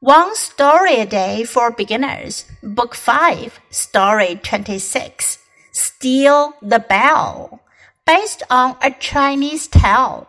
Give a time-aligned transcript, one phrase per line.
[0.00, 5.38] One Story a Day for Beginners, Book 5, Story 26.
[5.72, 7.60] Steal the Bell,
[8.06, 10.28] based on a Chinese tale.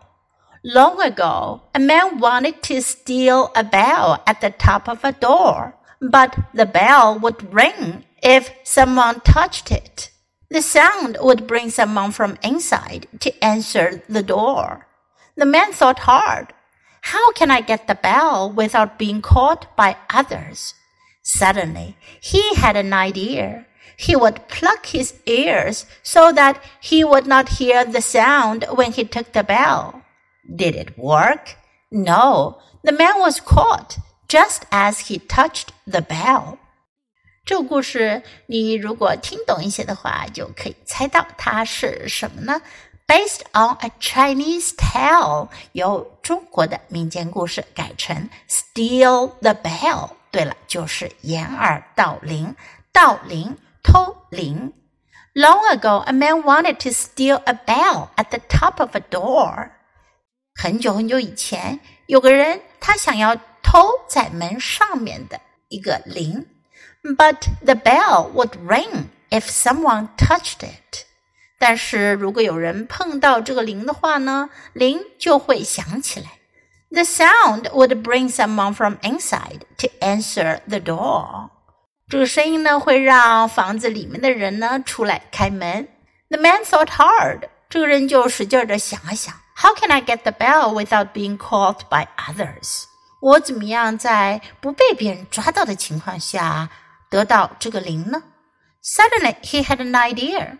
[0.63, 5.75] Long ago, a man wanted to steal a bell at the top of a door,
[6.01, 10.09] but the bell would ring if someone touched it.
[10.49, 14.87] The sound would bring someone from inside to answer the door.
[15.35, 16.53] The man thought hard
[17.08, 20.74] how can I get the bell without being caught by others?
[21.22, 23.66] Suddenly, he had an idea.
[23.96, 29.04] He would pluck his ears so that he would not hear the sound when he
[29.04, 30.02] took the bell.
[30.44, 31.56] Did it work?
[31.90, 36.58] No, the man was caught just as he touched the bell.
[37.44, 42.60] 这个故事，你如果听懂一些的话，就可以猜到它是什么呢
[43.08, 50.10] ？based on a Chinese tale，由中国的民间故事改成 steal the bell。
[50.30, 52.56] 对了，就是掩耳盗铃，
[52.92, 54.72] 盗铃，偷铃。
[55.34, 59.70] Long ago, a man wanted to steal a bell at the top of a door.
[60.54, 66.46] 很久很久以前，有个人他想要偷在门上面的一个铃，
[67.02, 71.04] but the bell would ring if someone touched it.
[71.58, 76.26] 但是如果有人碰到这个铃的话呢，铃就会响起来。
[76.90, 81.50] The sound would bring someone from inside to answer the door。
[82.08, 85.88] 这个声音呢，会让房子里面的人呢出来开门。
[86.28, 87.48] The man thought hard。
[87.70, 92.84] 这个人就使劲的想了想，How can I get the bell without being caught by others？
[93.20, 96.68] 我怎么样在不被别人抓到的情况下
[97.10, 98.22] 得到这个铃呢？
[98.84, 100.58] Suddenly he had an idea。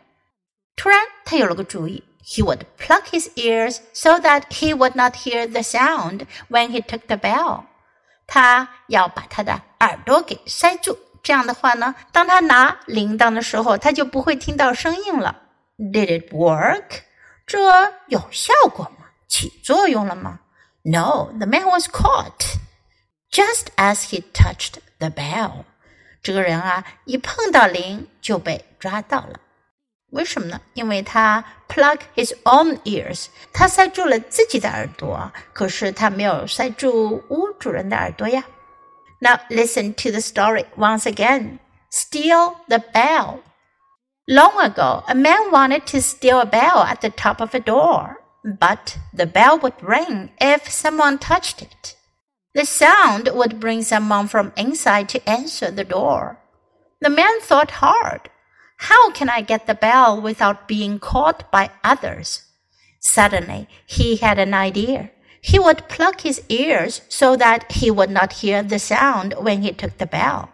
[0.79, 2.05] 突然，他有了个主意。
[2.27, 7.01] He would pluck his ears so that he would not hear the sound when he took
[7.07, 7.65] the bell.
[8.27, 15.43] 他要把他的耳朵给塞住，这样的话呢，当他拿铃铛的时候，他就不会听到声音了。
[15.77, 17.03] Did it work？
[17.47, 19.09] 这有效果吗？
[19.29, 20.41] 起作用了吗？
[20.83, 22.57] No, the man was caught
[23.31, 25.65] just as he touched the bell.
[26.23, 29.41] 这个人啊，一碰到铃就被抓到了。
[30.11, 30.61] 为什么呢？
[30.75, 38.45] 因为他 plug his own ears，他塞住了自己的耳朵，可是他没有塞住屋主人的耳朵呀。
[39.21, 41.59] Now listen to the story once again.
[41.91, 43.41] Steal the bell.
[44.27, 48.17] Long ago, a man wanted to steal a bell at the top of a door,
[48.43, 51.97] but the bell would ring if someone touched it.
[52.55, 56.39] The sound would bring someone from inside to answer the door.
[57.01, 58.31] The man thought hard.
[58.84, 62.44] how can I get the bell without being caught by others?
[63.02, 65.12] Suddenly, he had an idea.
[65.42, 69.74] He would pluck his ears so that he would not hear the sound when he
[69.74, 70.50] took the bell.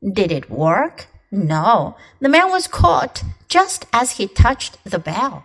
[0.00, 1.06] Did it work?
[1.32, 5.44] No, the man was caught just as he touched the bell.